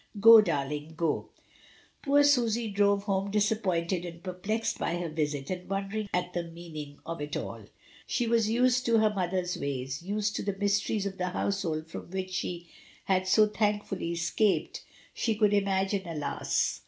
"Go, 0.19 0.41
darling, 0.41 0.95
go." 0.97 1.29
Poor 2.01 2.23
Susy 2.23 2.71
drove 2.71 3.03
home 3.03 3.29
disappointed 3.29 4.03
and 4.03 4.23
per 4.23 4.33
plexed 4.33 4.79
by 4.79 4.95
her 4.95 5.09
visit, 5.09 5.51
and 5.51 5.69
wondering 5.69 6.09
at 6.11 6.33
the 6.33 6.41
meaning 6.41 6.97
of 7.05 7.21
it 7.21 7.37
all. 7.37 7.65
She 8.07 8.25
was 8.25 8.49
used 8.49 8.83
to 8.87 8.97
her 8.97 9.11
mother's 9.13 9.57
ways, 9.57 10.01
used 10.01 10.35
to 10.37 10.41
the 10.41 10.57
mysteries 10.57 11.05
of 11.05 11.19
that 11.19 11.33
household 11.33 11.85
from 11.87 12.09
which 12.09 12.31
she 12.31 12.61
SUSANNA 12.63 12.69
AND 12.69 13.07
HER 13.07 13.13
MOTHER. 13.13 13.39
1 13.41 13.49
23 13.59 13.59
had 13.59 13.59
SO 13.59 13.59
thankfully 13.85 14.11
escaped, 14.13 14.83
she 15.13 15.35
could 15.35 15.53
imagine,, 15.53 16.07
alas! 16.07 16.79